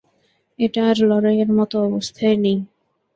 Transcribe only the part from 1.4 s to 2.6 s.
মতো অবস্থায় নেই।